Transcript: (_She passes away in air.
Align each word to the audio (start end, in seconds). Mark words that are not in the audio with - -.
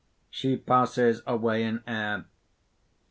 (_She 0.33 0.57
passes 0.65 1.21
away 1.27 1.61
in 1.63 1.83
air. 1.85 2.25